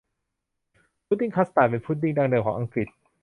[1.05, 2.87] พุดดิ้งคัสตาร์ดเป็นพุดดิ้งดั้งเดิมของอังกฤษ